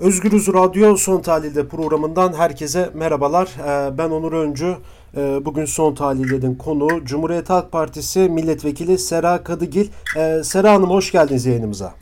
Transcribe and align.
Özgürüz 0.00 0.48
Radyo 0.48 0.96
Son 0.96 1.22
Tahlil'de 1.22 1.68
programından 1.68 2.32
herkese 2.32 2.90
merhabalar. 2.94 3.46
Ee, 3.46 3.98
ben 3.98 4.10
Onur 4.10 4.32
Öncü. 4.32 4.76
Ee, 5.16 5.44
bugün 5.44 5.64
Son 5.64 5.94
Tahlil'in 5.94 6.54
konu 6.54 7.04
Cumhuriyet 7.04 7.50
Halk 7.50 7.72
Partisi 7.72 8.20
Milletvekili 8.20 8.98
Sera 8.98 9.44
Kadıgil. 9.44 9.88
Ee, 10.16 10.40
Sera 10.44 10.72
Hanım 10.72 10.90
hoş 10.90 11.12
geldiniz 11.12 11.46
yayınımıza. 11.46 11.94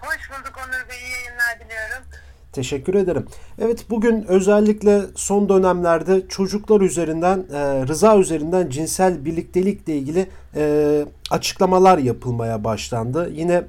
Hoş 0.00 0.30
bulduk 0.30 0.52
Onur 0.58 0.90
Bey. 0.90 0.96
İyi 0.98 1.12
yayınlar 1.12 1.54
diliyorum. 1.64 2.04
Teşekkür 2.52 2.94
ederim. 2.94 3.26
Evet 3.58 3.90
bugün 3.90 4.24
özellikle 4.28 5.00
son 5.14 5.48
dönemlerde 5.48 6.28
çocuklar 6.28 6.80
üzerinden, 6.80 7.38
e, 7.52 7.86
rıza 7.86 8.16
üzerinden 8.18 8.70
cinsel 8.70 9.24
birliktelikle 9.24 9.96
ilgili 9.96 10.26
e, 10.56 11.04
açıklamalar 11.30 11.98
yapılmaya 11.98 12.64
başlandı. 12.64 13.30
Yine 13.34 13.64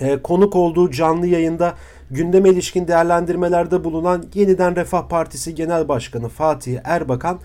e, 0.00 0.22
konuk 0.22 0.56
olduğu 0.56 0.90
canlı 0.90 1.26
yayında 1.26 1.74
gündeme 2.10 2.48
ilişkin 2.48 2.88
değerlendirmelerde 2.88 3.84
bulunan 3.84 4.24
Yeniden 4.34 4.76
Refah 4.76 5.08
Partisi 5.08 5.54
Genel 5.54 5.88
Başkanı 5.88 6.28
Fatih 6.28 6.78
Erbakan, 6.84 7.38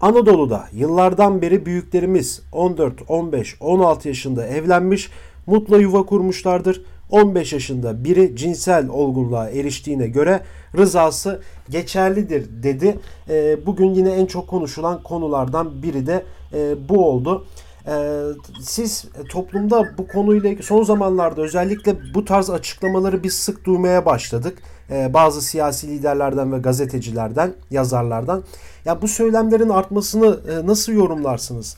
Anadolu'da 0.00 0.64
yıllardan 0.72 1.42
beri 1.42 1.66
büyüklerimiz 1.66 2.42
14, 2.52 2.94
15, 3.08 3.56
16 3.60 4.08
yaşında 4.08 4.46
evlenmiş, 4.46 5.10
mutlu 5.46 5.80
yuva 5.80 6.02
kurmuşlardır. 6.02 6.82
15 7.10 7.52
yaşında 7.52 8.04
biri 8.04 8.36
cinsel 8.36 8.88
olgunluğa 8.88 9.50
eriştiğine 9.50 10.08
göre 10.08 10.40
rızası 10.76 11.40
geçerlidir 11.70 12.62
dedi. 12.62 12.98
E, 13.30 13.66
bugün 13.66 13.94
yine 13.94 14.10
en 14.10 14.26
çok 14.26 14.48
konuşulan 14.48 15.02
konulardan 15.02 15.82
biri 15.82 16.06
de 16.06 16.24
e, 16.54 16.88
bu 16.88 17.08
oldu. 17.10 17.46
Ee, 17.88 18.22
siz 18.62 19.04
toplumda 19.30 19.98
bu 19.98 20.08
konuyla 20.08 20.62
son 20.62 20.82
zamanlarda 20.82 21.42
özellikle 21.42 22.14
bu 22.14 22.24
tarz 22.24 22.50
açıklamaları 22.50 23.22
biz 23.22 23.38
sık 23.38 23.64
duymaya 23.64 24.06
başladık. 24.06 24.58
Ee, 24.90 25.14
bazı 25.14 25.42
siyasi 25.42 25.88
liderlerden 25.88 26.52
ve 26.52 26.58
gazetecilerden, 26.58 27.54
yazarlardan. 27.70 28.44
Ya 28.84 29.02
bu 29.02 29.08
söylemlerin 29.08 29.68
artmasını 29.68 30.40
e, 30.52 30.66
nasıl 30.66 30.92
yorumlarsınız? 30.92 31.76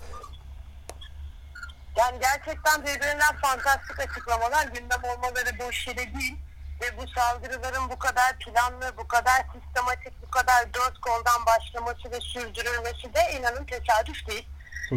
Yani 1.99 2.19
gerçekten 2.21 2.83
birbirinden 2.83 3.37
fantastik 3.43 4.01
açıklamalar 4.01 4.67
gündem 4.67 5.01
olmaları 5.05 5.59
boş 5.67 5.87
yere 5.87 6.15
değil. 6.15 6.37
Ve 6.83 6.87
bu 6.99 7.09
saldırıların 7.09 7.91
bu 7.91 7.99
kadar 7.99 8.37
planlı, 8.39 8.93
bu 8.99 9.09
kadar 9.09 9.43
sistematik, 9.55 10.12
bu 10.27 10.31
kadar 10.31 10.75
dört 10.75 11.01
koldan 11.01 11.47
başlaması 11.47 12.11
ve 12.11 12.21
sürdürülmesi 12.21 13.15
de 13.15 13.39
inanın 13.39 13.65
tesadüf 13.65 14.29
değil. 14.29 14.47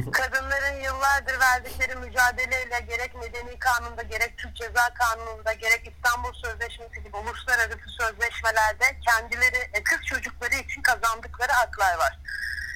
Kadınların 0.02 0.82
yıllardır 0.82 1.40
verdikleri 1.40 1.96
mücadeleyle 1.96 2.80
gerek 2.80 3.16
medeni 3.16 3.60
kanunda 3.60 4.02
gerek 4.02 4.38
Türk 4.38 4.56
Ceza 4.56 4.94
Kanunu'nda 4.94 5.54
gerek 5.54 5.92
İstanbul 5.96 6.34
Sözleşmesi 6.34 7.04
gibi 7.04 7.18
uluslararası 7.18 7.90
sözleşmelerde 8.00 8.86
kendileri 9.08 9.70
e, 9.74 9.84
kız 9.84 10.06
çocukları 10.06 10.56
için 10.56 10.82
kazandıkları 10.82 11.52
haklar 11.52 11.98
var. 11.98 12.20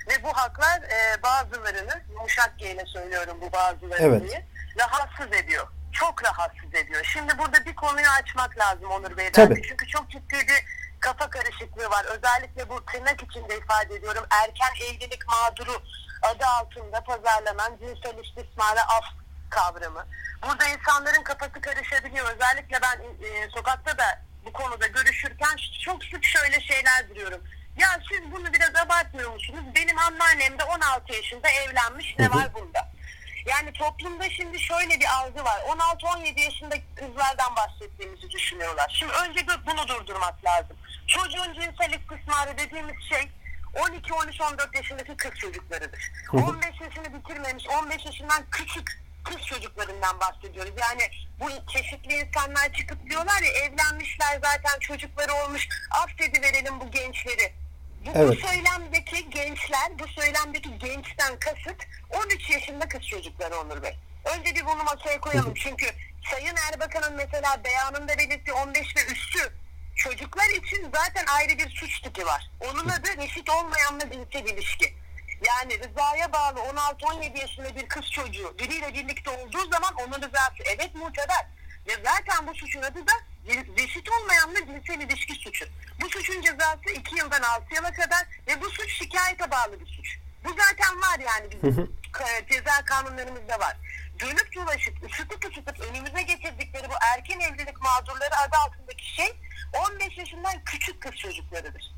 Ve 0.10 0.24
bu 0.24 0.38
haklar 0.38 0.82
e, 0.82 1.24
bazılarını 1.24 2.02
yumuşak 2.10 2.60
G 2.60 2.72
ile 2.72 2.86
söylüyorum 2.86 3.38
bu 3.42 3.52
bazılarını 3.52 4.08
Evet. 4.08 4.30
diye, 4.30 4.46
rahatsız 4.80 5.34
ediyor. 5.34 5.68
Çok 5.92 6.24
rahatsız 6.24 6.74
ediyor. 6.74 7.04
Şimdi 7.04 7.38
burada 7.38 7.66
bir 7.66 7.76
konuyu 7.76 8.08
açmak 8.08 8.58
lazım 8.60 8.92
Onur 8.92 9.18
Bey. 9.18 9.32
Tabii. 9.32 9.62
Çünkü 9.62 9.88
çok 9.88 10.10
ciddi 10.10 10.36
bir 10.48 10.66
kafa 11.00 11.30
karışıklığı 11.30 11.90
var. 11.90 12.06
Özellikle 12.06 12.70
bu 12.70 12.86
tırnak 12.86 13.24
içinde 13.24 13.58
ifade 13.58 13.96
ediyorum. 13.96 14.24
Erken 14.44 14.86
evlilik 14.86 15.28
mağduru 15.28 15.82
adı 16.22 16.46
altında 16.46 17.02
pazarlanan 17.04 17.78
cinsel 17.78 18.18
istismara 18.24 18.82
af 18.82 19.06
kavramı. 19.50 20.06
Burada 20.44 20.68
insanların 20.68 21.24
kafası 21.24 21.62
karışabiliyor. 21.62 22.26
Özellikle 22.36 22.80
ben 22.82 23.00
e, 23.28 23.50
sokakta 23.56 23.98
da 23.98 24.22
bu 24.46 24.54
konuda 24.54 24.88
görüşürken 24.88 25.56
çok 25.86 26.04
sık 26.04 26.24
şöyle 26.26 26.62
şeyler 26.62 27.10
duyuyorum. 27.10 27.44
Ya 27.78 27.88
siz 28.12 28.32
bunu 28.32 28.54
biraz 28.54 28.76
abartmıyor 28.76 29.32
musunuz? 29.34 29.64
Benim 29.76 29.98
anneannem 30.00 30.60
de 30.60 30.64
16 30.64 31.14
yaşında 31.14 31.50
evlenmiş. 31.50 32.16
Ne 32.20 32.32
var 32.32 32.54
bunda? 32.54 32.90
Yani 33.46 33.74
toplumda 33.74 34.30
şimdi 34.30 34.60
şöyle 34.60 35.00
bir 35.00 35.06
algı 35.14 35.44
var. 35.46 35.60
16-17 35.60 36.40
yaşındaki 36.42 36.84
kızlardan 36.96 37.56
bahsettiğimizi 37.56 38.30
düşünüyorlar. 38.32 38.96
Şimdi 39.00 39.14
önce 39.14 39.48
bu- 39.48 39.72
bunu 39.72 39.88
durdurmak 39.88 40.46
lazım. 40.46 40.78
Çocuğun 41.08 41.54
cinsel 41.54 41.94
istismarı 41.94 42.58
dediğimiz 42.58 42.96
şey 43.10 43.30
12-13-14 43.74 44.78
yaşındaki 44.78 45.18
kız 45.18 45.32
çocuklarıdır. 45.40 46.12
15 46.34 46.82
yaşını 46.82 47.14
bitirmemiş, 47.14 47.68
15 47.68 48.06
yaşından 48.06 48.44
küçük 48.52 49.08
kız 49.24 49.42
çocuklarından 49.42 50.20
bahsediyoruz. 50.20 50.74
Yani 50.82 51.10
bu 51.40 51.72
çeşitli 51.74 52.14
insanlar 52.14 52.74
çıkıp 52.74 53.10
diyorlar 53.10 53.42
ya 53.42 53.52
evlenmişler 53.52 54.40
zaten 54.44 54.80
çocukları 54.80 55.34
olmuş 55.34 55.68
affediverelim 55.92 56.80
bu 56.80 56.92
gençleri. 56.92 57.54
Bu, 58.06 58.12
Evet. 58.16 58.30
bu 58.30 58.48
söylemdeki 58.48 59.30
gençler, 59.30 60.00
bu 60.00 60.08
söylemdeki 60.08 60.78
gençten 60.80 61.40
kasıt 61.40 61.84
13 62.26 62.50
yaşında 62.50 62.88
kız 62.88 63.02
çocukları 63.02 63.58
Onur 63.58 63.84
Bey. 63.84 63.98
Önce 64.26 64.56
bir 64.56 64.66
bunu 64.66 64.84
masaya 64.84 65.20
koyalım. 65.20 65.54
Çünkü 65.54 65.86
Sayın 66.32 66.56
Erbakan'ın 66.72 67.16
mesela 67.16 67.64
beyanında 67.64 68.18
belirttiği 68.18 68.54
15 68.54 68.96
ve 68.96 69.06
üstü 69.12 69.54
çocuklar 69.98 70.50
için 70.50 70.92
zaten 70.96 71.26
ayrı 71.26 71.58
bir 71.58 71.70
suç 71.70 72.02
tipi 72.02 72.26
var. 72.26 72.50
Onun 72.60 72.90
adı 72.90 73.18
reşit 73.18 73.50
olmayanla 73.50 74.12
cinsel 74.12 74.46
ilişki. 74.46 74.94
Yani 75.48 75.80
rızaya 75.80 76.34
bağlı 76.34 76.60
16-17 76.60 77.40
yaşında 77.40 77.76
bir 77.76 77.88
kız 77.88 78.12
çocuğu 78.12 78.56
biriyle 78.60 78.94
birlikte 78.94 79.30
olduğu 79.30 79.72
zaman 79.72 79.94
onun 79.96 80.22
rızası 80.22 80.64
evet 80.66 80.96
muteber. 80.96 81.48
Ve 81.88 81.92
zaten 82.06 82.48
bu 82.48 82.56
suçun 82.56 82.82
adı 82.82 83.08
da 83.08 83.14
reşit 83.78 84.10
olmayanla 84.12 84.60
cinsel 84.60 85.02
ilişki 85.02 85.36
suçu. 85.36 85.66
Bu 86.02 86.10
suçun 86.10 86.42
cezası 86.42 86.90
2 86.96 87.16
yıldan 87.16 87.42
6 87.42 87.76
yıla 87.76 87.92
kadar 87.92 88.26
ve 88.48 88.62
bu 88.62 88.70
suç 88.70 88.92
şikayete 88.92 89.52
bağlı 89.52 89.80
bir 89.80 89.88
suç. 89.88 90.18
Bu 90.44 90.50
zaten 90.50 91.02
var 91.02 91.20
yani 91.20 91.52
bizim 91.52 91.92
ceza 92.50 92.86
kanunlarımızda 92.86 93.60
var. 93.60 93.78
Dönüp 94.20 94.56
dolaşıp 94.56 95.12
ısıtıp 95.12 95.46
ısıtıp 95.46 95.80
önümüze 95.80 96.22
getirdikleri 96.22 96.90
bu 96.90 96.94
erken 97.14 97.40
evlilik 97.40 97.82
mağdurları 97.82 98.36
adı 98.38 98.58
altındaki 98.66 99.16
şey 99.16 99.34
15 99.92 100.18
yaşından 100.18 100.64
küçük 100.66 101.02
kız 101.02 101.16
çocuklarıdır. 101.16 101.92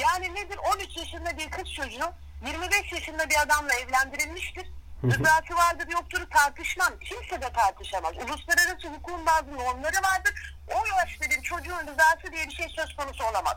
Yani 0.00 0.34
nedir? 0.34 0.58
13 0.74 0.96
yaşında 0.96 1.38
bir 1.38 1.50
kız 1.50 1.72
çocuğu 1.72 2.12
25 2.46 2.92
yaşında 2.92 3.30
bir 3.30 3.42
adamla 3.42 3.74
evlendirilmiştir. 3.74 4.66
Rızası 5.04 5.54
vardır 5.56 5.88
yoktur 5.92 6.30
tartışmam. 6.30 6.98
Kimse 6.98 7.42
de 7.42 7.52
tartışamaz. 7.52 8.12
Uluslararası 8.16 8.88
hukukun 8.88 9.26
bazı 9.26 9.52
normları 9.52 9.96
vardır. 10.02 10.56
O 10.68 10.86
yaşta 10.86 11.30
bir 11.30 11.42
çocuğun 11.42 11.86
rızası 11.86 12.32
diye 12.32 12.48
bir 12.48 12.54
şey 12.54 12.68
söz 12.68 12.96
konusu 12.96 13.24
olamaz. 13.24 13.56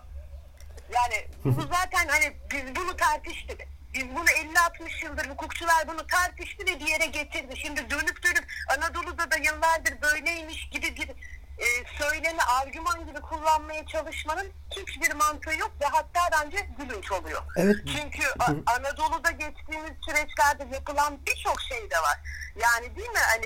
Yani 0.93 1.27
bu 1.45 1.61
zaten 1.61 2.07
hani 2.07 2.37
biz 2.51 2.75
bunu 2.75 2.97
tartıştık. 2.97 3.61
Biz 3.97 4.15
bunu 4.15 4.29
50-60 4.29 5.05
yıldır 5.05 5.29
hukukçular 5.29 5.87
bunu 5.87 6.07
tartıştı 6.07 6.65
ve 6.65 6.79
bir 6.79 6.87
yere 6.87 7.05
getirdi. 7.05 7.57
Şimdi 7.57 7.89
dönüp 7.89 8.23
dönüp 8.23 8.45
Anadolu'da 8.77 9.31
da 9.31 9.35
yıllardır 9.37 10.01
böyleymiş 10.01 10.69
gibi 10.69 10.95
bir 10.95 11.09
e, 11.57 11.65
söylemi 11.99 12.41
argüman 12.41 13.05
gibi 13.07 13.21
kullanmaya 13.21 13.85
çalışmanın 13.85 14.51
hiçbir 14.71 15.13
mantığı 15.15 15.55
yok 15.57 15.71
ve 15.81 15.85
hatta 15.85 16.19
bence 16.31 16.69
gülünç 16.77 17.11
oluyor. 17.11 17.41
Evet. 17.57 17.75
Çünkü 17.85 18.23
A- 18.39 18.71
Anadolu'da 18.75 19.31
geçtiğimiz 19.31 19.91
süreçlerde 20.05 20.75
yapılan 20.75 21.17
birçok 21.27 21.61
şey 21.61 21.91
de 21.91 21.95
var. 21.97 22.19
Yani 22.61 22.95
değil 22.95 23.09
mi 23.09 23.19
hani 23.19 23.45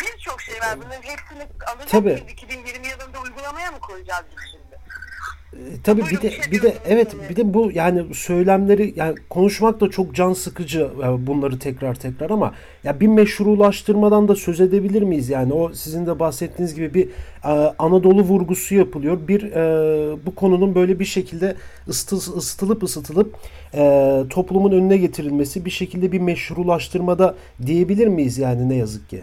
birçok 0.00 0.42
şey 0.42 0.60
var. 0.60 0.76
Bunların 0.80 1.02
hepsini 1.02 1.46
alacak 1.66 1.88
Tabii. 1.88 2.12
mıyız? 2.12 2.30
2020 2.32 2.86
yılında 2.88 3.20
uygulamaya 3.20 3.70
mı 3.70 3.80
koyacağız 3.80 4.24
biz 4.36 4.44
şimdi? 4.52 4.67
E, 5.58 5.82
Tabii 5.84 6.00
bir 6.00 6.06
Buyurun, 6.06 6.22
de 6.22 6.26
bir 6.26 6.42
şey 6.42 6.52
bir 6.52 6.62
de 6.62 6.74
evet 6.88 7.16
bir 7.30 7.36
de 7.36 7.54
bu 7.54 7.70
yani 7.74 8.14
söylemleri 8.14 8.92
yani 8.96 9.14
konuşmak 9.30 9.80
da 9.80 9.90
çok 9.90 10.14
can 10.14 10.32
sıkıcı 10.32 10.88
e, 11.02 11.26
bunları 11.26 11.58
tekrar 11.58 11.94
tekrar 11.94 12.30
ama 12.30 12.54
ya 12.84 13.00
bir 13.00 13.06
meşrulaştırmadan 13.06 14.28
da 14.28 14.34
söz 14.34 14.60
edebilir 14.60 15.02
miyiz? 15.02 15.28
Yani 15.28 15.52
o 15.52 15.72
sizin 15.72 16.06
de 16.06 16.18
bahsettiğiniz 16.18 16.74
gibi 16.74 16.94
bir 16.94 17.08
e, 17.44 17.74
Anadolu 17.78 18.22
vurgusu 18.22 18.74
yapılıyor. 18.74 19.18
Bir 19.28 19.42
e, 19.42 20.26
bu 20.26 20.34
konunun 20.34 20.74
böyle 20.74 20.98
bir 20.98 21.04
şekilde 21.04 21.54
ısıtı, 21.88 22.16
ısıtılıp 22.16 22.82
ısıtılıp 22.82 23.34
e, 23.74 24.24
toplumun 24.30 24.72
önüne 24.72 24.96
getirilmesi 24.96 25.64
bir 25.64 25.70
şekilde 25.70 26.12
bir 26.12 26.20
meşrulaştırmada 26.20 27.34
diyebilir 27.66 28.06
miyiz 28.06 28.38
yani 28.38 28.68
ne 28.68 28.74
yazık 28.74 29.10
ki. 29.10 29.20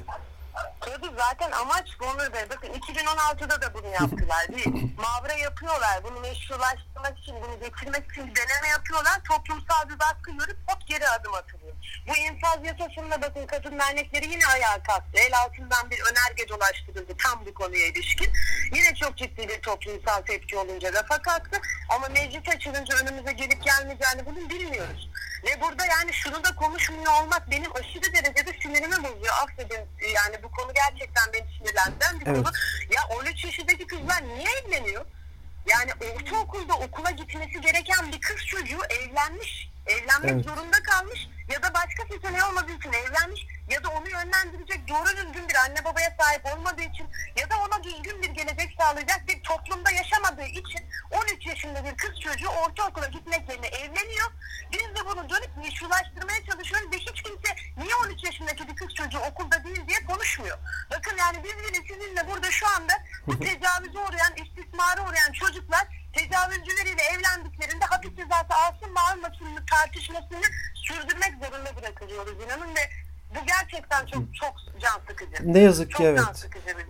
Tabii 0.86 1.12
zaten 1.18 1.52
amaç 1.52 1.88
bu 2.00 2.06
Onur 2.06 2.34
Bey. 2.34 2.50
Bakın 2.50 2.68
2016'da 2.68 3.62
da 3.62 3.74
bunu 3.74 3.88
yaptılar. 3.88 4.46
Bir 4.50 4.66
mavra 4.98 5.34
yapıyorlar. 5.34 6.04
Bunu 6.04 6.20
meşrulaştırmak 6.20 7.20
için, 7.20 7.36
bunu 7.42 7.60
getirmek 7.60 8.12
için 8.12 8.28
bir 8.28 8.36
deneme 8.36 8.68
yapıyorlar. 8.68 9.22
Toplumsal 9.30 9.90
bir 9.90 10.00
baskı 10.00 10.32
görüp 10.32 10.58
hop 10.68 10.88
geri 10.88 11.10
adım 11.10 11.34
atılıyor. 11.34 11.76
Bu 12.08 12.16
infaz 12.18 12.60
yasasında 12.64 13.22
bakın 13.22 13.46
kadın 13.46 13.80
dernekleri 13.80 14.28
yine 14.32 14.46
ayağa 14.48 14.84
kalktı. 14.84 15.12
El 15.14 15.40
altından 15.40 15.90
bir 15.90 16.00
önerge 16.00 16.50
dolaştırıldı 16.50 17.18
tam 17.18 17.46
bu 17.46 17.54
konuya 17.54 17.88
ilişkin. 17.88 18.34
Yine 18.76 18.96
çok 18.96 19.18
ciddi 19.18 19.48
bir 19.48 19.62
toplumsal 19.62 20.22
tepki 20.22 20.58
olunca 20.58 20.94
rafa 20.94 21.22
kalktı. 21.22 21.62
Ama 21.90 22.08
meclis 22.08 22.56
açılınca 22.56 22.98
önümüze 22.98 23.32
gelip 23.32 23.64
gelmeyeceğini 23.64 24.26
bunu 24.26 24.50
bilmiyoruz. 24.50 25.10
Ve 25.46 25.62
burada 25.62 25.86
yani 25.86 26.14
şunu 26.14 26.44
da 26.44 26.56
konuşmuyor 26.56 27.22
olmak 27.22 27.52
benim 27.52 27.72
aşırı 27.76 28.14
derecede 28.14 28.60
sinirimi 28.62 29.04
bozuyor. 29.04 29.34
Affedin 29.44 29.82
yani 30.16 30.44
bu 30.44 30.52
konu 30.52 30.74
gerçekten 30.75 31.33
beni 31.33 31.48
sinirlendiren 31.57 32.19
bir 32.19 32.27
Evet. 32.27 32.38
konu. 32.38 32.51
Ya 32.95 33.01
13 33.19 33.45
yaşındaki 33.45 33.88
kızlar 33.88 34.24
niye 34.24 34.50
evleniyor? 34.66 35.06
Yani 35.66 35.92
olan 38.00 38.12
bir 38.12 38.22
kız 38.22 38.45
çocuğu 38.45 38.81
evlenmiş, 38.89 39.69
evlenmek 39.86 40.31
Evet. 40.31 40.45
zorunda 40.45 40.83
kalmış 40.83 41.27
ya 41.54 41.63
da 41.63 41.74
başka 41.74 42.04
seçeneği 42.13 42.44
olmadığı 42.44 42.72
için 42.72 42.94
evlenmiş 42.94 43.45
ya 43.69 43.83
da 43.83 43.89
onu 43.89 44.10
yönlendirecek 44.10 44.88
doğru 44.88 45.18
düzgün 45.18 45.50
bir 45.50 45.56
anne 45.56 45.86
babaya 45.86 46.16
sahip 46.19 46.45
olmadığı 46.45 46.81
için 46.81 47.07
ya 47.36 47.50
da 47.50 47.56
ona 47.57 47.83
düzgün 47.83 48.22
bir 48.22 48.30
gelecek 48.30 48.75
sağlayacak 48.80 49.27
bir 49.27 49.44
toplumda 49.44 49.92
yaşamadığı 49.92 50.45
için 50.45 50.81
13 51.12 51.25
yaşında 51.47 51.86
bir 51.86 51.97
kız 51.97 52.19
çocuğu 52.19 52.50
ortaokula 52.50 53.07
gitmek 53.07 53.50
yerine 53.50 53.68
evleniyor. 53.68 54.31
Biz 54.74 54.95
de 54.95 55.06
bunu 55.06 55.30
dönüp 55.30 55.57
meşrulaştırmaya 55.57 56.45
çalışıyoruz 56.45 56.92
ve 56.92 56.97
hiç 56.97 57.21
kimse 57.21 57.56
niye 57.77 57.95
13 57.95 58.24
yaşındaki 58.24 58.68
bir 58.68 58.75
kız 58.75 58.94
çocuğu 58.94 59.19
okulda 59.19 59.63
değil 59.63 59.88
diye 59.88 60.06
konuşmuyor. 60.06 60.57
Bakın 60.92 61.18
yani 61.18 61.38
biz 61.44 61.57
bile 61.57 61.88
sizinle 61.88 62.27
burada 62.30 62.51
şu 62.51 62.68
anda 62.68 62.94
bu 63.27 63.39
tecavüze 63.39 64.00
uğrayan, 64.00 64.33
istismara 64.36 65.09
uğrayan 65.09 65.31
çocuklar 65.31 65.88
tecavüzcüleriyle 66.13 67.01
evlendiklerinde 67.01 67.86
hapis 67.86 68.15
cezası 68.15 68.53
alsın 68.53 68.91
mı 68.94 69.00
almasın 69.12 69.48
mı 69.48 69.65
tartışmasını 69.65 70.48
sürdürmek 70.74 71.33
zorunda 71.41 71.75
bırakılıyoruz 71.75 72.44
inanın 72.44 72.75
ve 72.75 72.89
bu 73.36 73.45
gerçekten 73.45 74.06
çok 74.06 74.36
çok 74.36 74.56
can 74.80 75.00
sıkıcı. 75.07 75.53
Ne 75.53 75.59
yazık 75.59 75.91
ki 75.91 75.98
çok 75.98 76.06
evet. 76.06 76.19
can 76.25 76.33
sıkıcı 76.33 76.68
bir. 76.68 76.85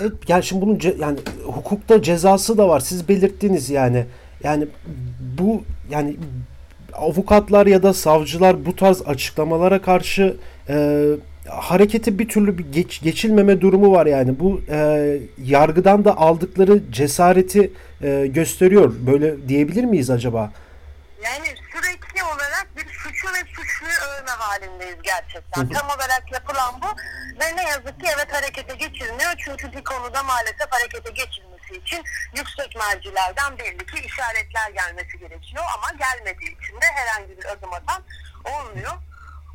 Evet, 0.00 0.12
yani 0.28 0.44
şimdi 0.44 0.62
bunun 0.62 0.78
ce- 0.78 1.00
yani 1.00 1.18
hukukta 1.44 2.02
cezası 2.02 2.58
da 2.58 2.68
var. 2.68 2.80
Siz 2.80 3.08
belirttiniz 3.08 3.70
yani. 3.70 4.06
Yani 4.44 4.66
bu 5.38 5.62
yani 5.90 6.16
avukatlar 6.92 7.66
ya 7.66 7.82
da 7.82 7.94
savcılar 7.94 8.66
bu 8.66 8.76
tarz 8.76 9.02
açıklamalara 9.02 9.82
karşı 9.82 10.36
e, 10.68 11.06
hareketi 11.48 12.18
bir 12.18 12.28
türlü 12.28 12.58
bir 12.58 12.72
geç, 12.72 13.02
geçilmeme 13.02 13.60
durumu 13.60 13.92
var 13.92 14.06
yani. 14.06 14.40
Bu 14.40 14.60
e, 14.70 15.18
yargıdan 15.44 16.04
da 16.04 16.16
aldıkları 16.16 16.82
cesareti 16.92 17.70
e, 18.02 18.26
gösteriyor. 18.26 18.94
Böyle 19.06 19.48
diyebilir 19.48 19.84
miyiz 19.84 20.10
acaba? 20.10 20.52
Yani 21.24 21.46
sürekli 21.46 22.22
olarak 22.24 22.66
bir 22.76 22.86
suçu 22.92 23.26
ve 23.26 23.42
suçluyu 24.16 24.22
övme 24.22 24.30
halindeyiz 24.30 25.02
gerçekten. 25.02 25.68
Tam 25.68 25.86
olarak 25.88 26.32
yapılan 26.32 26.82
bu 26.82 26.86
ve 27.40 27.56
ne 27.56 27.62
yazık 27.62 28.00
ki 28.00 28.06
evet 28.16 28.32
harekete 28.32 28.74
geçilmiyor. 28.74 29.34
Çünkü 29.44 29.72
bir 29.72 29.84
konuda 29.84 30.22
maalesef 30.22 30.70
harekete 30.70 31.10
geçilmesi 31.10 31.76
için 31.76 32.04
yüksek 32.36 32.76
mercilerden 32.76 33.58
belli 33.58 33.86
ki 33.86 34.06
işaretler 34.06 34.70
gelmesi 34.70 35.18
gerekiyor 35.18 35.64
ama 35.74 35.98
gelmediği 35.98 36.58
için 36.58 36.80
de 36.80 36.86
herhangi 36.94 37.38
bir 37.38 37.44
adım 37.44 37.72
atan 37.72 38.02
olmuyor. 38.44 38.92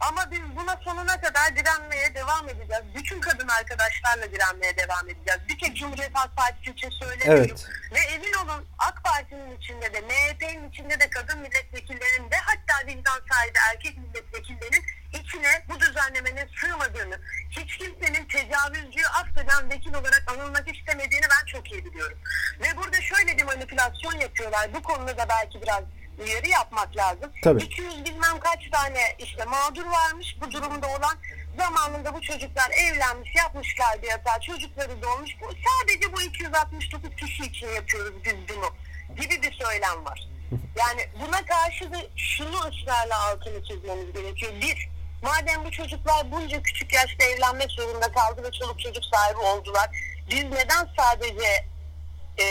Ama 0.01 0.31
biz 0.31 0.55
buna 0.55 0.79
sonuna 0.83 1.21
kadar 1.21 1.55
direnmeye 1.55 2.15
devam 2.15 2.49
edeceğiz. 2.49 2.83
Bütün 2.95 3.21
kadın 3.21 3.47
arkadaşlarla 3.47 4.31
direnmeye 4.31 4.77
devam 4.77 5.09
edeceğiz. 5.09 5.39
Bir 5.49 5.59
tek 5.59 5.77
Cumhuriyet 5.77 6.15
Halk 6.15 6.37
Partisi 6.37 6.71
için 6.71 6.89
söylemiyorum. 6.89 7.45
Evet. 7.49 7.67
Ve 7.91 7.99
emin 7.99 8.33
olun 8.33 8.65
AK 8.79 9.03
Parti'nin 9.03 9.57
içinde 9.57 9.93
de 9.93 10.01
MHP'nin 10.01 10.69
içinde 10.69 10.99
de 10.99 11.09
kadın 11.09 11.39
milletvekillerinin 11.39 12.31
de 12.31 12.35
hatta 12.35 12.87
vicdan 12.87 13.21
sahibi 13.31 13.57
erkek 13.71 13.97
milletvekillerinin 13.97 14.83
içine 15.13 15.65
bu 15.69 15.79
düzenlemenin 15.79 16.49
sığmadığını, 16.61 17.19
hiç 17.49 17.77
kimsenin 17.77 18.25
tecavüzcüyü 18.25 19.07
affeden 19.07 19.69
vekil 19.69 19.93
olarak 19.93 20.23
anılmak 20.27 20.77
istemediğini 20.77 21.25
ben 21.31 21.45
çok 21.45 21.71
iyi 21.71 21.85
biliyorum. 21.85 22.17
Ve 22.59 22.77
burada 22.77 23.01
şöyle 23.01 23.37
bir 23.37 23.43
manipülasyon 23.43 24.19
yapıyorlar. 24.19 24.73
Bu 24.73 24.83
konuda 24.83 25.17
da 25.17 25.29
belki 25.29 25.61
biraz 25.61 25.83
uyarı 26.21 26.47
yapmak 26.47 26.97
lazım. 26.97 27.31
Tabii. 27.43 27.63
200 27.63 28.05
bilmem 28.05 28.39
kaç 28.39 28.69
tane 28.71 29.15
işte 29.19 29.45
mağdur 29.45 29.85
varmış 29.85 30.37
bu 30.41 30.51
durumda 30.51 30.87
olan. 30.87 31.17
Zamanında 31.57 32.13
bu 32.13 32.21
çocuklar 32.21 32.71
evlenmiş, 32.71 33.35
yapmışlar 33.35 34.01
bir 34.01 34.09
hata, 34.09 34.39
çocukları 34.39 35.01
doğmuş. 35.01 35.31
Bu, 35.41 35.45
sadece 35.45 36.13
bu 36.13 36.21
269 36.21 37.09
kişi 37.15 37.43
için 37.43 37.67
yapıyoruz 37.67 38.13
biz 38.25 38.35
bunu 38.49 38.69
gibi 39.15 39.41
bir 39.41 39.51
söylem 39.51 40.05
var. 40.05 40.27
Yani 40.77 41.01
buna 41.21 41.45
karşı 41.45 41.93
da 41.93 41.97
şunu 42.15 42.57
ısrarla 42.57 43.29
altını 43.29 43.63
çizmemiz 43.63 44.13
gerekiyor. 44.13 44.51
Bir, 44.61 44.89
madem 45.23 45.65
bu 45.65 45.71
çocuklar 45.71 46.31
bunca 46.31 46.63
küçük 46.63 46.93
yaşta 46.93 47.23
evlenmek 47.23 47.71
zorunda 47.71 48.11
kaldı 48.11 48.43
ve 48.43 48.51
çoluk 48.51 48.79
çocuk 48.79 49.03
sahibi 49.05 49.39
oldular. 49.39 49.89
Biz 50.29 50.43
neden 50.43 50.87
sadece 50.97 51.65
e, 52.37 52.45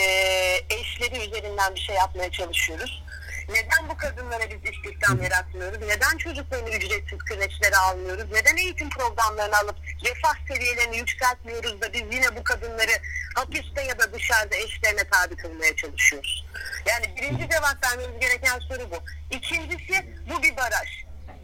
eşleri 0.71 1.29
üzerinden 1.29 1.75
bir 1.75 1.81
şey 1.81 1.97
yapmaya 1.97 2.31
çalışıyoruz? 2.31 3.03
Neden 3.51 3.89
bu 3.89 3.97
kadınlara 3.97 4.51
biz 4.51 4.71
istihdam 4.71 5.23
yaratmıyoruz? 5.23 5.79
Neden 5.81 6.17
çocuklarını 6.17 6.71
ücretsiz 6.71 7.19
kreşlere 7.19 7.77
almıyoruz? 7.77 8.33
Neden 8.33 8.57
eğitim 8.57 8.91
programlarını 8.91 9.57
alıp 9.57 9.77
refah 10.05 10.35
seviyelerini 10.49 10.97
yükseltmiyoruz 10.97 11.81
da 11.81 11.93
biz 11.93 12.03
yine 12.13 12.37
bu 12.37 12.45
kadınları 12.45 12.93
hapiste 13.35 13.83
ya 13.83 13.99
da 13.99 14.13
dışarıda 14.13 14.57
eşlerine 14.57 15.05
tabi 15.05 15.37
kılmaya 15.37 15.77
çalışıyoruz? 15.77 16.47
Yani 16.87 17.17
birinci 17.17 17.49
cevap 17.51 17.85
vermemiz 17.85 18.21
gereken 18.21 18.59
soru 18.59 18.91
bu. 18.91 19.03
İkincisi 19.31 20.15
bu 20.31 20.43
bir 20.43 20.57
baraj. 20.57 20.89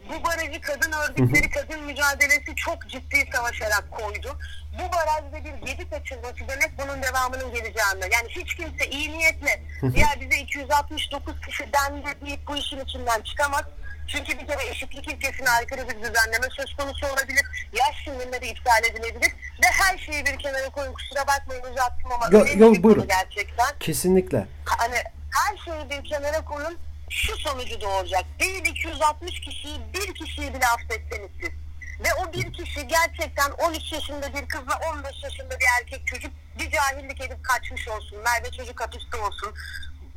Bu 0.09 0.23
barajı 0.23 0.61
kadın 0.61 0.91
örgütleri, 0.91 1.49
kadın 1.49 1.83
mücadelesi 1.83 2.55
çok 2.55 2.89
ciddi 2.89 3.29
savaşarak 3.35 3.91
koydu. 3.91 4.39
Bu 4.79 4.93
barajda 4.93 5.45
bir 5.45 5.65
gedi 5.67 5.89
kaçırması 5.89 6.39
demek 6.47 6.71
bunun 6.77 7.03
devamının 7.03 7.53
geleceğine. 7.53 8.05
Yani 8.13 8.27
hiç 8.29 8.55
kimse 8.55 8.89
iyi 8.89 9.11
niyetle 9.17 9.61
ya 9.95 10.07
bize 10.21 10.37
269 10.41 11.41
kişi 11.41 11.63
dendi 11.73 12.25
deyip 12.25 12.47
bu 12.47 12.55
işin 12.57 12.79
içinden 12.79 13.21
çıkamaz. 13.21 13.63
Çünkü 14.07 14.39
bir 14.39 14.47
kere 14.47 14.69
eşitlik 14.69 15.07
ilkesine 15.13 15.49
aykırı 15.49 15.89
bir 15.89 15.95
düzenleme 15.95 16.47
söz 16.57 16.73
konusu 16.75 17.07
olabilir. 17.07 17.45
Yaş 17.73 18.03
sınırları 18.05 18.45
iptal 18.45 18.83
edilebilir. 18.91 19.31
Ve 19.63 19.67
her 19.71 19.97
şeyi 19.97 20.25
bir 20.25 20.37
kenara 20.39 20.69
koyun 20.69 20.93
kusura 20.93 21.27
bakmayın 21.27 21.63
uzattım 21.63 22.11
ama 22.11 22.27
Yo- 22.31 22.45
yo, 22.55 22.83
buyurun. 22.83 23.07
gerçekten 23.07 23.67
Kesinlikle. 23.79 24.47
hani 24.65 24.95
her 25.31 25.57
şeyi 25.57 25.89
bir 25.89 26.09
kenara 26.09 26.45
koyun 26.45 26.77
şu 27.09 27.37
sonucu 27.37 27.81
doğuracak. 27.81 28.25
Değil 28.39 28.65
260 28.65 29.41
kişiyi 29.41 29.79
bir 29.93 30.13
kişiyi 30.13 30.53
bile 30.53 30.67
affetseniz 30.67 31.31
siz. 31.41 31.51
Ve 31.99 32.13
o 32.13 32.33
bir 32.33 32.53
kişi 32.53 32.87
gerçekten 32.87 33.51
13 33.51 33.93
yaşında 33.93 34.33
bir 34.33 34.47
kızla 34.47 34.79
15 34.93 35.23
yaşında 35.23 35.59
bir 35.59 35.65
erkek 35.79 36.07
çocuk 36.07 36.31
bir 36.59 36.71
cahillik 36.71 37.21
edip 37.21 37.43
kaçmış 37.43 37.87
olsun. 37.87 38.17
Nerede 38.25 38.51
çocuk 38.51 38.81
hapiste 38.81 39.17
olsun. 39.17 39.53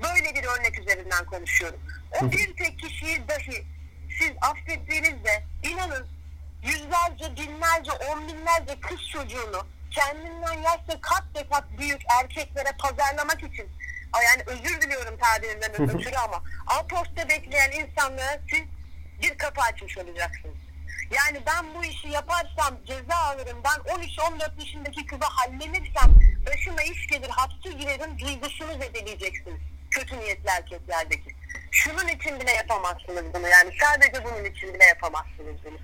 Böyle 0.02 0.34
bir 0.34 0.44
örnek 0.44 0.78
üzerinden 0.80 1.26
konuşuyorum. 1.26 1.80
O 2.20 2.32
bir 2.32 2.56
tek 2.56 2.78
kişiyi 2.78 3.28
dahi 3.28 3.66
siz 4.18 4.32
affettiğinizde 4.40 5.44
inanın 5.62 6.06
yüzlerce, 6.62 7.36
binlerce, 7.36 7.92
on 7.92 8.28
binlerce 8.28 8.80
kız 8.80 9.08
çocuğunu 9.12 9.66
kendinden 9.90 10.52
yaşça 10.52 11.00
kat 11.00 11.24
ve 11.36 11.48
kat 11.48 11.64
büyük 11.78 12.00
erkeklere 12.20 12.72
pazarlamak 12.78 13.42
için 13.42 13.68
yani 14.18 14.42
özür 14.46 14.80
diliyorum 14.80 15.18
tabirimden 15.18 15.82
ötürü 15.96 16.16
ama 16.16 16.42
Aposta 16.66 17.28
bekleyen 17.28 17.70
insanlara 17.70 18.40
siz 18.50 18.62
bir 19.22 19.38
kapı 19.38 19.60
açmış 19.60 19.98
olacaksınız. 19.98 20.56
Yani 21.10 21.40
ben 21.46 21.74
bu 21.74 21.84
işi 21.84 22.08
yaparsam 22.08 22.84
ceza 22.86 23.16
alırım. 23.16 23.58
Ben 23.64 23.94
13-14 23.94 24.60
yaşındaki 24.60 25.06
kızı 25.06 25.24
hallenirsem 25.24 26.10
başıma 26.46 26.82
iş 26.82 27.06
gelir, 27.06 27.28
hapse 27.28 27.72
girerim 27.72 28.18
duygusunu 28.18 28.72
zedeleyeceksiniz. 28.72 29.60
Kötü 29.90 30.18
niyetli 30.18 30.48
erkeklerdeki. 30.50 31.34
Şunun 31.70 32.08
için 32.08 32.40
bile 32.40 32.50
yapamazsınız 32.50 33.34
bunu. 33.34 33.48
Yani 33.48 33.72
sadece 33.80 34.24
bunun 34.24 34.44
için 34.44 34.74
bile 34.74 34.84
yapamazsınız 34.84 35.64
bunu. 35.64 35.78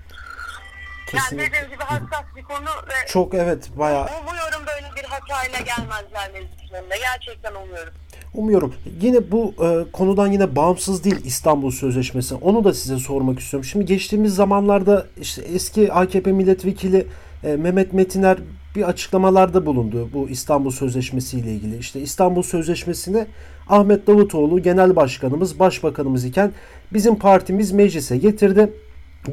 Yani 1.13 1.23
Kesinlikle. 1.23 1.51
dediğim 1.51 1.69
gibi 1.69 1.83
hassas 1.83 2.25
bir 2.35 2.43
konu 2.43 2.69
ve 2.89 3.07
Çok 3.07 3.33
evet 3.33 3.69
bayağı 3.77 4.19
umuyorum 4.21 4.67
böyle 4.67 4.95
bir 4.95 5.03
hatayla 5.03 5.59
gelmezler 5.59 6.29
önüne. 6.73 6.97
Gerçekten 6.97 7.55
umuyorum. 7.55 7.93
Umuyorum. 8.33 8.73
Yine 9.01 9.31
bu 9.31 9.53
e, 9.65 9.91
konudan 9.91 10.31
yine 10.31 10.55
bağımsız 10.55 11.03
değil 11.03 11.25
İstanbul 11.25 11.71
Sözleşmesi. 11.71 12.35
Onu 12.35 12.63
da 12.63 12.73
size 12.73 12.97
sormak 12.97 13.39
istiyorum. 13.39 13.69
Şimdi 13.71 13.85
geçtiğimiz 13.85 14.35
zamanlarda 14.35 15.07
işte 15.21 15.41
eski 15.41 15.93
AKP 15.93 16.31
milletvekili 16.31 17.07
e, 17.43 17.55
Mehmet 17.55 17.93
Metiner 17.93 18.37
bir 18.75 18.83
açıklamalarda 18.83 19.65
bulundu 19.65 20.09
bu 20.13 20.29
İstanbul 20.29 20.71
Sözleşmesi 20.71 21.39
ile 21.39 21.51
ilgili. 21.51 21.77
İşte 21.77 22.01
İstanbul 22.01 22.41
Sözleşmesi'ni 22.41 23.25
Ahmet 23.69 24.07
Davutoğlu 24.07 24.61
genel 24.61 24.95
başkanımız, 24.95 25.59
başbakanımız 25.59 26.25
iken 26.25 26.51
bizim 26.93 27.15
partimiz 27.15 27.71
meclise 27.71 28.17
getirdi. 28.17 28.73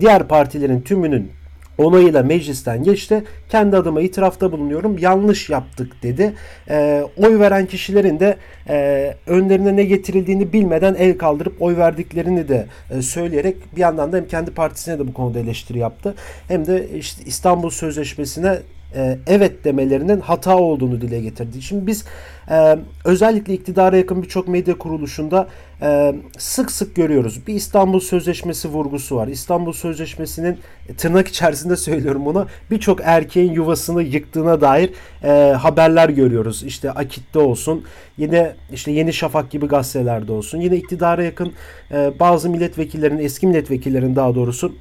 Diğer 0.01 0.29
partilerin 0.29 0.81
tümünün 0.81 1.31
onayıyla 1.78 2.23
meclisten 2.23 2.83
geçti. 2.83 3.25
Kendi 3.49 3.76
adıma 3.76 4.00
itirafta 4.00 4.52
bulunuyorum. 4.52 4.99
Yanlış 4.99 5.50
yaptık 5.50 6.02
dedi. 6.02 6.33
Ee, 6.69 7.04
oy 7.16 7.38
veren 7.38 7.66
kişilerin 7.66 8.21
de 8.21 8.37
e, 8.69 9.14
önlerine 9.26 9.76
ne 9.76 9.85
getirildiğini 9.85 10.52
bilmeden 10.52 10.95
el 10.95 11.19
kaldırıp 11.19 11.62
oy 11.62 11.76
verdiklerini 11.76 12.49
de 12.49 12.66
e, 12.90 13.02
söyleyerek 13.02 13.57
bir 13.76 13.81
yandan 13.81 14.12
da 14.12 14.16
hem 14.16 14.28
kendi 14.28 14.50
partisine 14.50 14.99
de 14.99 15.09
bu 15.09 15.14
konuda 15.14 15.38
eleştiri 15.38 15.78
yaptı. 15.78 16.14
Hem 16.49 16.66
de 16.66 16.88
işte 16.99 17.25
İstanbul 17.25 17.71
Sözleşmesi'ne 17.71 18.59
e, 18.95 19.19
evet 19.27 19.65
demelerinin 19.65 20.21
hata 20.21 20.57
olduğunu 20.57 21.01
dile 21.01 21.21
getirdi. 21.21 21.63
Şimdi 21.63 21.87
biz 21.87 22.05
e, 22.51 22.79
özellikle 23.05 23.55
iktidara 23.55 23.97
yakın 23.97 24.23
birçok 24.23 24.49
medya 24.49 24.79
kuruluşunda 24.79 25.49
e, 25.83 26.15
sık 26.39 26.71
sık 26.71 26.97
görüyoruz. 26.97 27.47
Bir 27.47 27.55
İstanbul 27.55 28.01
Sözleşmesi 28.01 28.69
vurgusu 28.69 29.17
var. 29.17 29.29
İstanbul 29.29 29.73
Sözleşmesi'nin 29.73 30.59
e, 30.89 30.95
tırnak 30.95 31.29
içerisinde 31.29 31.77
söylüyorum 31.87 32.25
bunu 32.25 32.47
birçok 32.71 33.01
erkeğin 33.03 33.53
yuvasını 33.53 34.03
yıktığına 34.03 34.61
dair 34.61 34.91
e, 35.25 35.53
haberler 35.53 36.09
görüyoruz. 36.09 36.63
İşte 36.63 36.91
Akit'te 36.91 37.39
olsun, 37.39 37.85
yine 38.19 38.53
işte 38.73 38.91
Yeni 38.91 39.13
Şafak 39.13 39.51
gibi 39.51 39.67
gazetelerde 39.67 40.33
olsun, 40.33 40.61
yine 40.61 40.77
iktidara 40.77 41.23
yakın 41.23 41.53
e, 41.91 42.13
bazı 42.21 42.51
milletvekillerinin, 42.51 43.25
eski 43.25 43.47
milletvekillerinin 43.47 44.17
daha 44.17 44.35
doğrusu 44.35 44.73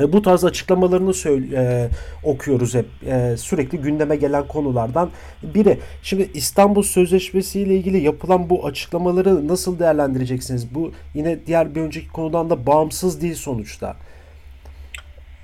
bu 0.00 0.22
tarz 0.22 0.44
açıklamalarını 0.44 1.14
söyle, 1.14 1.56
e, 1.56 1.88
okuyoruz 2.22 2.74
hep. 2.74 2.86
E, 3.06 3.36
sürekli 3.36 3.78
gündeme 3.78 4.16
gelen 4.16 4.48
konulardan 4.48 5.10
biri. 5.42 5.80
Şimdi 6.02 6.30
İstanbul 6.34 6.82
Sözleşmesi 6.82 7.60
ile 7.60 7.74
ilgili 7.74 7.98
yapılan 7.98 8.50
bu 8.50 8.66
açıklamaları 8.66 9.48
nasıl 9.48 9.78
değerlendireceksiniz? 9.78 10.74
Bu 10.74 10.92
yine 11.14 11.46
diğer 11.46 11.74
bir 11.74 11.80
önceki 11.80 12.08
konudan 12.08 12.50
da 12.50 12.66
bağımsız 12.66 13.22
değil 13.22 13.34
sonuçta. 13.34 13.96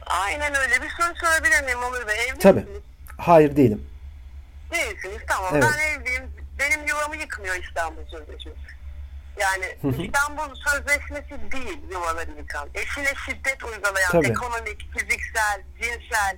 Aynen 0.06 0.54
öyle. 0.54 0.82
Bir 0.82 0.88
soru 0.88 1.14
sorabilir 1.16 1.64
miyim 1.64 1.78
Onur 1.88 2.09
Bey? 2.09 2.14
Evli 2.30 2.38
Tabii. 2.38 2.61
misiniz? 2.61 2.82
Hayır 3.18 3.56
değilim. 3.56 3.87
Değilsiniz. 4.73 5.23
Tamam. 5.28 5.50
Evet. 5.54 5.64
Ben 5.64 6.00
evliyim. 6.00 6.23
Benim 6.59 6.88
yuvamı 6.88 7.16
yıkmıyor 7.16 7.54
İstanbul 7.68 8.02
Sözleşmesi. 8.11 8.59
Yani 9.42 9.76
İstanbul 10.04 10.54
Sözleşmesi 10.54 11.52
değil 11.52 11.78
yuvaları 11.90 12.30
yıkan. 12.30 12.68
Eşine 12.75 13.12
şiddet 13.26 13.64
uygulayan, 13.64 14.11
Tabii. 14.11 14.26
ekonomik, 14.28 14.99
fiziksel, 14.99 15.62
cinsel 15.80 16.37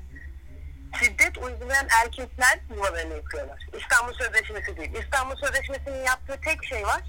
şiddet 1.00 1.38
uygulayan 1.38 1.86
erkekler 2.02 2.58
yuvalarını 2.74 3.14
yıkıyorlar. 3.14 3.66
İstanbul 3.80 4.12
Sözleşmesi 4.12 4.76
değil. 4.76 4.94
İstanbul 5.04 5.36
Sözleşmesi'nin 5.36 6.04
yaptığı 6.04 6.40
tek 6.40 6.64
şey 6.64 6.86
var. 6.86 7.02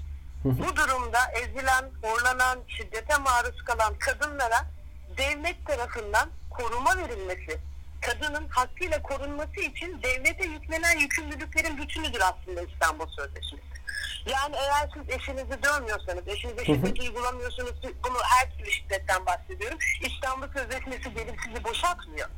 Bu 0.44 0.76
durumda 0.76 1.18
ezilen, 1.34 1.84
horlanan, 2.02 2.58
şiddete 2.68 3.16
maruz 3.16 3.64
kalan 3.64 3.94
kadınlara 3.98 4.64
devlet 5.18 5.66
tarafından 5.66 6.28
koruma 6.50 6.96
verilmesi, 6.96 7.58
kadının 8.00 8.48
hakkıyla 8.48 9.02
korunması 9.02 9.60
için 9.60 10.02
devlete 10.02 10.46
yüklenen 10.46 10.98
yükümlülüklerin 10.98 11.78
bütünüdür 11.78 12.20
aslında 12.20 12.62
İstanbul 12.62 13.06
Sözleşmesi. 13.06 13.75
Yani 14.26 14.56
eğer 14.56 14.88
siz 14.94 15.10
eşinizi 15.20 15.62
dövmüyorsanız, 15.62 16.28
eşinize 16.28 16.64
şiddet 16.64 17.00
uygulamıyorsunuz, 17.00 17.74
bunu 17.82 18.18
her 18.22 18.58
türlü 18.58 18.70
şiddetten 18.70 19.26
bahsediyorum. 19.26 19.78
İstanbul 20.00 20.48
Sözleşmesi 20.52 21.14
gelip 21.14 21.40
sizi 21.46 21.64
boşaltmıyor. 21.64 22.28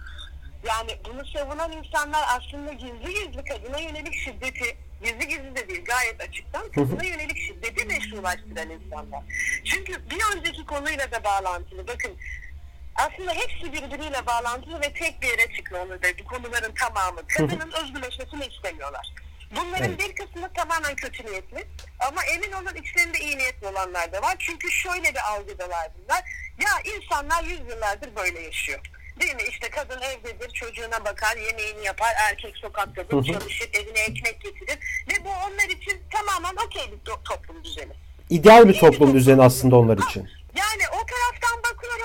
Yani 0.65 0.99
bunu 1.05 1.27
savunan 1.27 1.73
insanlar 1.73 2.25
aslında 2.37 2.73
gizli 2.73 3.15
gizli 3.15 3.45
kadına 3.45 3.79
yönelik 3.79 4.15
şiddeti, 4.15 4.77
gizli 5.05 5.29
gizli 5.29 5.57
de 5.57 5.69
değil 5.69 5.85
gayet 5.85 6.21
açıktan 6.21 6.71
kadına 6.71 7.05
yönelik 7.05 7.39
şiddeti 7.39 7.85
meşrulaştıran 7.85 8.71
insanlar. 8.71 9.23
Çünkü 9.65 10.11
bir 10.11 10.37
önceki 10.37 10.67
konuyla 10.67 11.13
da 11.13 11.25
bağlantılı. 11.25 11.89
Bakın 11.89 12.17
aslında 12.95 13.33
hepsi 13.33 13.73
birbiriyle 13.73 14.27
bağlantılı 14.27 14.81
ve 14.81 14.93
tek 14.93 15.23
bir 15.23 15.29
yere 15.29 15.49
da 16.03 16.19
bu 16.19 16.25
konuların 16.25 16.75
tamamı. 16.75 17.27
Kadının 17.27 17.73
özgürleşmesini 17.73 18.47
istemiyorlar. 18.47 19.15
Bunların 19.57 19.89
Evet. 19.89 19.99
bir 19.99 20.15
kısmı 20.15 20.53
tamamen 20.53 20.95
kötü 20.95 21.27
niyetli 21.27 21.67
ama 22.01 22.25
emin 22.25 22.53
olun 22.53 22.75
içlerinde 22.83 23.19
iyi 23.19 23.39
niyetli 23.39 23.67
olanlar 23.67 24.13
da 24.13 24.23
var. 24.23 24.37
Çünkü 24.39 24.71
şöyle 24.71 25.15
bir 25.15 25.31
algıdalar 25.33 25.89
bunlar. 25.99 26.23
Ya 26.65 26.95
insanlar 26.97 27.45
yüzyıllardır 27.45 28.17
böyle 28.17 28.41
yaşıyor. 28.41 28.81
Değil 29.21 29.35
mi? 29.35 29.43
İşte 29.51 29.71
kadın 29.71 30.01
evdedir, 30.03 30.51
çocuğuna 30.51 31.05
bakar, 31.05 31.37
yemeğini 31.37 31.85
yapar, 31.85 32.15
erkek 32.19 32.57
sokaktadır, 32.57 33.25
çalışır, 33.25 33.71
evine 33.73 34.01
ekmek 34.01 34.41
getirir. 34.41 34.79
Ve 35.09 35.25
bu 35.25 35.29
onlar 35.29 35.69
için 35.69 36.03
tamamen 36.13 36.65
okey 36.67 36.83
bir 36.93 37.11
to- 37.11 37.25
toplum 37.25 37.65
düzeni. 37.65 37.93
İdeal 38.31 38.69
bir 38.69 38.79
toplum 38.79 39.15
düzeni 39.15 39.43
aslında 39.43 39.77
onlar 39.77 39.99
için. 39.99 40.31
Yani 40.57 40.88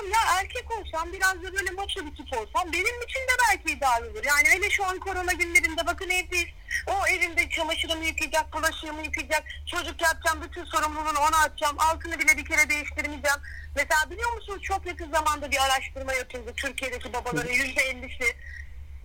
o 0.04 0.10
taraftan 0.10 0.10
bakıyorum 0.10 0.10
ya 0.10 0.40
erkek 0.40 0.70
olsam 0.70 1.12
biraz 1.12 1.42
da 1.42 1.52
böyle 1.52 1.70
maço 1.70 2.00
bir 2.00 2.16
tip 2.16 2.32
olsam 2.32 2.72
benim 2.72 3.02
için 3.02 3.20
de 3.20 3.34
belki 3.50 3.72
ideal 3.72 4.02
olur. 4.02 4.24
Yani 4.24 4.48
hele 4.48 4.70
şu 4.70 4.84
an 4.84 4.98
korona 4.98 5.32
günlerinde 5.32 5.86
bakın 5.86 6.10
evdeyiz. 6.10 6.48
O 6.86 7.06
evinde 7.06 7.48
çamaşırımı 7.50 8.04
yıkayacak, 8.04 8.52
bulaşığımı 8.52 9.04
yıkayacak, 9.04 9.44
çocuk 9.70 10.02
yapacağım, 10.02 10.42
bütün 10.42 10.64
sorumluluğunu 10.64 11.18
ona 11.18 11.38
atacağım, 11.44 11.76
altını 11.78 12.18
bile 12.18 12.36
bir 12.36 12.44
kere 12.44 12.68
değiştirmeyeceğim. 12.68 13.40
Mesela 13.76 14.10
biliyor 14.10 14.32
musunuz 14.32 14.62
çok 14.62 14.86
yakın 14.86 15.10
zamanda 15.10 15.50
bir 15.50 15.64
araştırma 15.64 16.12
yapıldı. 16.12 16.52
Türkiye'deki 16.56 17.12
babaların 17.12 17.52
yüzde 17.52 17.82
ellisi 17.82 18.36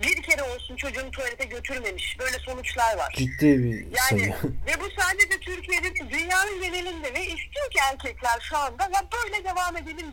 bir 0.04 0.22
kere 0.24 0.44
olsun 0.44 0.76
çocuğunu 0.76 1.12
tuvalete 1.12 1.46
götürmemiş. 1.46 2.20
Böyle 2.20 2.40
sonuçlar 2.40 2.98
var. 2.98 3.14
Ciddi 3.18 3.64
bir 3.64 3.96
sayı. 3.98 4.22
Yani 4.22 4.36
ve 4.68 4.82
bu 4.82 5.02
sadece 5.02 5.40
Türkiye'de 5.40 5.96
dünyanın 5.96 6.62
genelinde 6.62 7.14
ve 7.14 7.22
istiyor 7.22 7.72
ki 7.72 7.80
erkekler 7.92 8.40
şu 8.50 8.58
anda 8.58 8.84
ya 8.84 9.04
böyle 9.14 9.44
devam 9.44 9.78
edelim. 9.78 10.12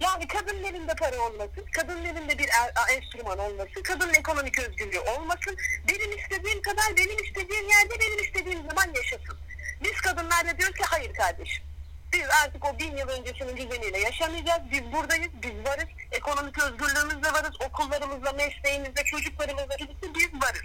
Yani 0.00 0.26
kadının 0.26 0.64
elinde 0.64 0.94
para 0.94 1.20
olmasın, 1.22 1.64
kadının 1.72 2.04
elinde 2.04 2.38
bir 2.38 2.48
er- 2.48 2.96
enstrüman 2.96 3.38
olmasın, 3.38 3.82
kadının 3.82 4.14
ekonomik 4.14 4.58
özgürlüğü 4.58 5.00
olmasın. 5.00 5.56
Benim 5.88 6.18
istediğim 6.18 6.62
kadar 6.62 6.96
benim 6.96 7.24
istediğim 7.24 7.68
yerde 7.68 8.00
benim 8.00 8.18
istediğim 8.24 8.70
zaman 8.70 8.94
yaşasın. 8.94 9.38
Biz 9.84 10.00
kadınlar 10.00 10.46
da 10.46 10.58
diyoruz 10.58 10.76
ki 10.76 10.84
hayır 10.84 11.14
kardeşim. 11.14 11.64
Biz 12.12 12.22
artık 12.44 12.64
o 12.64 12.78
bin 12.78 12.96
yıl 12.96 13.08
öncesinin 13.08 13.56
düzeniyle 13.56 13.98
yaşamayacağız. 13.98 14.62
Biz 14.70 14.92
buradayız, 14.92 15.30
biz 15.42 15.64
varız. 15.66 15.88
Ekonomik 16.12 16.58
özgürlüğümüzle 16.58 17.32
varız. 17.32 17.60
Okullarımızla, 17.60 18.32
mesleğimizle, 18.32 19.04
çocuklarımızla 19.04 19.78
birlikte 19.78 20.14
biz 20.14 20.42
varız. 20.42 20.62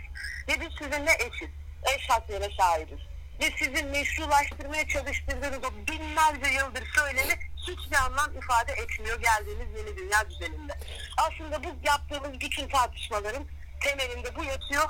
Ve 0.48 0.62
biz 0.62 0.70
sizinle 0.78 1.12
eşiz. 1.14 1.50
Eş 1.96 2.10
haklara 2.10 2.50
sahibiz. 2.58 3.00
Ve 3.42 3.52
sizin 3.60 3.88
meşrulaştırmaya 3.88 4.88
çalıştırdığınız 4.88 5.60
o 5.64 5.88
binlerce 5.88 6.54
yıldır 6.54 6.84
söylemi 6.96 7.34
hiçbir 7.72 7.98
anlam 8.06 8.30
ifade 8.38 8.72
etmiyor 8.74 9.20
geldiğimiz 9.22 9.68
yeni 9.78 9.98
dünya 9.98 10.30
düzeninde. 10.30 10.74
Aslında 11.18 11.64
bu 11.64 11.68
yaptığımız 11.84 12.42
bütün 12.42 12.68
tartışmaların 12.68 13.44
temelinde 13.84 14.36
bu 14.38 14.44
yatıyor. 14.44 14.84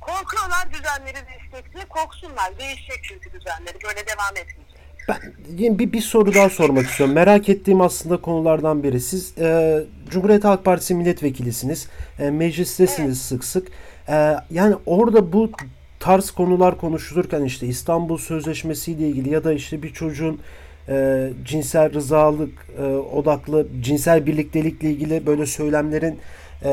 Korkuyorlar 0.00 0.72
düzenleri 0.72 1.16
destekle, 1.32 1.84
korksunlar. 1.88 2.58
Değişecek 2.58 3.00
çünkü 3.02 3.32
düzenleri. 3.32 3.78
Böyle 3.84 4.06
devam 4.06 4.36
etmeyecek. 4.36 4.74
Ben 5.08 5.20
yine 5.48 5.78
bir, 5.78 5.92
bir 5.92 6.00
soru 6.00 6.34
daha 6.34 6.50
sormak 6.50 6.86
istiyorum. 6.86 7.14
Merak 7.14 7.48
ettiğim 7.48 7.80
aslında 7.80 8.20
konulardan 8.20 8.82
biri. 8.82 9.00
Siz 9.00 9.38
e, 9.38 9.84
Cumhuriyet 10.10 10.44
Halk 10.44 10.64
Partisi 10.64 10.94
milletvekilisiniz. 10.94 11.88
E, 12.18 12.30
meclistesiniz 12.30 13.22
sık 13.22 13.44
sık. 13.44 13.68
E, 14.08 14.36
yani 14.50 14.76
orada 14.86 15.32
bu 15.32 15.52
tarz 16.00 16.30
konular 16.30 16.78
konuşulurken 16.78 17.44
işte 17.44 17.66
İstanbul 17.66 18.18
Sözleşmesi 18.18 18.92
ile 18.92 19.08
ilgili 19.08 19.30
ya 19.30 19.44
da 19.44 19.52
işte 19.52 19.82
bir 19.82 19.92
çocuğun 19.92 20.40
e, 20.88 21.28
cinsel 21.44 21.94
rızalık 21.94 22.66
e, 22.78 22.82
odaklı 22.84 23.66
cinsel 23.80 24.26
birliktelikle 24.26 24.90
ilgili 24.90 25.26
böyle 25.26 25.46
söylemlerin 25.46 26.20
e, 26.64 26.70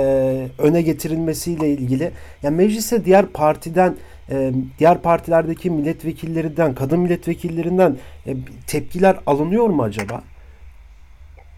öne 0.58 0.82
getirilmesiyle 0.82 1.70
ilgili 1.70 2.12
yani 2.44 2.56
meclise 2.56 3.06
diğer 3.06 3.26
partiden 3.26 3.98
e, 4.30 4.52
diğer 4.80 5.02
partilerdeki 5.02 5.70
milletvekillerinden 5.70 6.76
kadın 6.76 7.00
milletvekillerinden 7.00 7.98
e, 8.28 8.36
tepkiler 8.68 9.18
alınıyor 9.26 9.68
mu 9.68 9.84
acaba? 9.84 10.24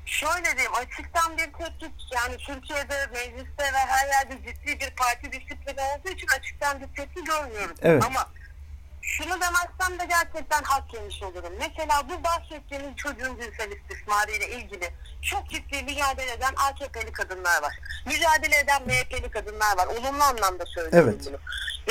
Şöyle 0.05 0.57
diyeyim 0.57 0.71
açıktan 0.81 1.37
bir 1.37 1.43
tepki 1.43 1.85
yani 2.15 2.37
Türkiye'de 2.37 2.95
mecliste 3.13 3.63
ve 3.63 3.77
her 3.87 4.07
yerde 4.07 4.37
ciddi 4.47 4.79
bir 4.79 4.93
parti 4.95 5.31
disiplini 5.31 5.81
olduğu 5.81 6.09
için 6.09 6.27
açıktan 6.39 6.81
bir 6.81 6.87
tepki 6.95 7.23
görmüyorum. 7.23 7.75
Evet. 7.81 8.03
Ama 8.03 8.19
şunu 9.03 9.41
demezsem 9.41 9.99
de 9.99 10.05
gerçekten 10.05 10.63
hak 10.63 10.93
yemiş 10.93 11.23
olurum. 11.23 11.53
Mesela 11.59 12.09
bu 12.09 12.23
bahsettiğimiz 12.23 12.95
çocuğun 12.95 13.39
cinsel 13.41 13.71
istismarı 13.71 14.31
ile 14.31 14.49
ilgili 14.49 14.89
çok 15.21 15.49
ciddi 15.49 15.83
mücadele 15.83 16.31
eden 16.31 16.53
AKP'li 16.55 17.11
kadınlar 17.11 17.61
var. 17.61 17.73
Mücadele 18.05 18.59
eden 18.59 18.81
MHP'li 18.85 19.31
kadınlar 19.31 19.77
var. 19.77 19.87
Olumlu 19.87 20.23
anlamda 20.23 20.65
söylüyorum 20.65 21.09
Evet. 21.13 21.27
bunu. 21.27 21.37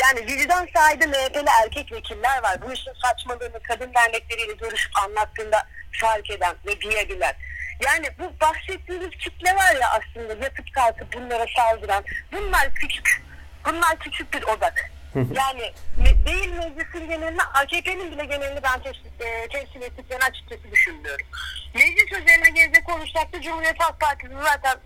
Yani 0.03 0.27
vicdan 0.27 0.69
sahibi 0.75 1.07
MHP'li 1.07 1.51
erkek 1.63 1.93
vekiller 1.93 2.43
var. 2.43 2.63
Bu 2.63 2.73
işin 2.73 2.93
saçmalığını 3.03 3.63
kadın 3.63 3.95
dernekleriyle 3.95 4.53
görüşüp 4.53 4.93
anlattığında 4.99 5.67
fark 6.01 6.31
eden 6.31 6.57
ve 6.67 6.81
duyabilen. 6.81 7.35
Yani 7.85 8.09
bu 8.19 8.33
bahsettiğimiz 8.41 9.11
kitle 9.11 9.55
var 9.57 9.77
ya 9.81 9.91
aslında 9.91 10.45
yatıp 10.45 10.75
kalkıp 10.75 11.13
bunlara 11.13 11.47
saldıran. 11.57 12.05
Bunlar 12.33 12.75
küçük. 12.75 13.23
Bunlar 13.65 13.99
küçük 13.99 14.33
bir 14.33 14.43
odak. 14.43 14.91
yani 15.35 15.73
değil 16.27 16.53
meclisin 16.53 17.09
genelini 17.09 17.43
AKP'nin 17.43 18.13
bile 18.13 18.25
genelini 18.25 18.63
ben 18.63 18.83
teşkil, 18.83 19.11
e, 19.21 19.49
temsil 19.49 19.83
ettiklerini 19.83 20.25
açıkçası 20.25 20.71
düşünmüyorum. 20.71 21.27
Meclis 21.75 22.13
üzerine 22.13 22.51
gelecek 22.51 22.97
olursak 22.97 23.33
da 23.33 23.41
Cumhuriyet 23.41 23.81
Halk 23.81 24.01
Partisi 24.01 24.35
zaten 24.43 24.79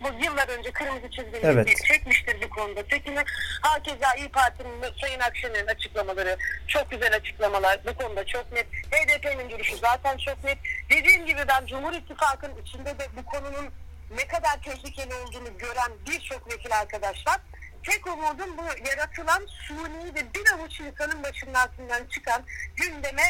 bu 0.00 0.24
yıllar 0.24 0.48
önce 0.48 0.70
kırmızı 0.70 1.10
çizgini 1.10 1.40
Evet. 1.42 1.68
çekmiştir 1.88 2.42
bu 2.42 2.50
konuda. 2.50 2.88
Çekimi 2.88 3.24
hakeza 3.62 4.14
İyi 4.14 4.28
Parti'nin 4.28 4.84
Sayın 5.00 5.20
Akşener'in 5.20 5.66
açıklamaları 5.66 6.36
çok 6.68 6.90
güzel 6.90 7.16
açıklamalar. 7.16 7.80
Bu 7.86 7.94
konuda 8.02 8.26
çok 8.26 8.52
net. 8.52 8.66
HDP'nin 8.92 9.48
görüşü 9.48 9.76
zaten 9.76 10.16
çok 10.18 10.44
net. 10.44 10.58
Dediğim 10.90 11.26
gibi 11.26 11.40
ben 11.48 11.66
Cumhur 11.66 11.92
İttifakı'nın 11.92 12.62
içinde 12.62 12.98
de 12.98 13.06
bu 13.16 13.24
konunun 13.24 13.72
ne 14.16 14.26
kadar 14.26 14.62
tehlikeli 14.62 15.14
olduğunu 15.14 15.58
gören 15.58 15.92
birçok 16.06 16.52
vekil 16.52 16.78
arkadaşlar 16.78 17.40
tek 17.88 18.06
umudum 18.06 18.56
bu 18.58 18.88
yaratılan 18.88 19.42
suni 19.66 20.14
ve 20.14 20.20
bir 20.34 20.54
avuç 20.54 20.80
insanın 20.80 21.22
başının 21.22 21.54
altından 21.54 22.06
çıkan 22.10 22.42
gündeme 22.76 23.22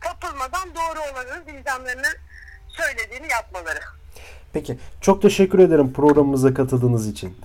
kapılmadan 0.00 0.68
doğru 0.74 1.00
olanın 1.00 1.46
vicdanlarını 1.46 2.08
söylediğini 2.68 3.32
yapmaları. 3.32 3.80
Peki 4.52 4.78
çok 5.00 5.22
teşekkür 5.22 5.58
ederim 5.58 5.92
programımıza 5.92 6.54
katıldığınız 6.54 7.08
için. 7.08 7.38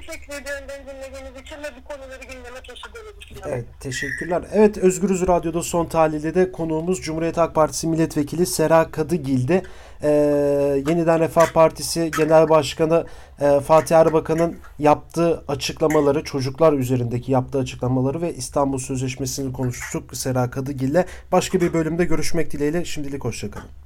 Teşekkür 0.00 0.34
ediyorum 0.34 0.64
beni 0.68 0.86
dinlediğiniz 0.86 1.40
için 1.42 1.56
ve 1.56 1.68
bu 1.78 1.88
konuları 1.88 2.22
gündeme 2.22 2.60
taşıdığınız 2.68 3.24
için. 3.24 3.36
Evet 3.46 3.64
teşekkürler. 3.80 4.42
Evet 4.52 4.78
Özgürüz 4.78 5.26
Radyo'da 5.26 5.62
son 5.62 5.86
tahlilde 5.86 6.34
de 6.34 6.52
konuğumuz 6.52 7.00
Cumhuriyet 7.00 7.36
Halk 7.36 7.54
Partisi 7.54 7.86
Milletvekili 7.86 8.46
Sera 8.46 8.90
Kadıgil'de. 8.90 9.62
Ee, 10.02 10.08
Yeniden 10.88 11.20
Refah 11.20 11.52
Partisi 11.52 12.10
Genel 12.18 12.48
Başkanı 12.48 13.06
e, 13.40 13.60
Fatih 13.60 13.96
Erbakan'ın 13.96 14.56
yaptığı 14.78 15.44
açıklamaları, 15.48 16.24
çocuklar 16.24 16.72
üzerindeki 16.72 17.32
yaptığı 17.32 17.58
açıklamaları 17.58 18.22
ve 18.22 18.34
İstanbul 18.34 18.78
Sözleşmesi'ni 18.78 19.52
konuştuk 19.52 20.16
Sera 20.16 20.50
Kadıgil'le. 20.50 21.04
Başka 21.32 21.60
bir 21.60 21.72
bölümde 21.72 22.04
görüşmek 22.04 22.50
dileğiyle 22.50 22.84
şimdilik 22.84 23.24
hoşçakalın. 23.24 23.83